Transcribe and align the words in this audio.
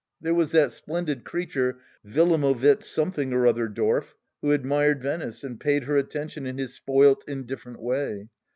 There 0.19 0.33
was 0.33 0.49
that 0.53 0.71
splendid 0.71 1.23
creature 1.25 1.77
Willamowitz 2.03 2.85
Something 2.87 3.33
or 3.33 3.45
other 3.45 3.67
dorf, 3.67 4.15
who 4.41 4.51
admired 4.51 5.03
Venice, 5.03 5.43
and 5.43 5.59
paid 5.59 5.83
her 5.83 5.95
attention 5.95 6.47
in 6.47 6.57
his 6.57 6.73
spoilt, 6.73 7.23
indifferent 7.27 7.79
way. 7.79 8.29